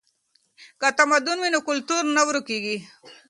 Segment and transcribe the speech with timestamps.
[0.81, 2.77] که تمدن وي نو کلتور نه ورکیږي.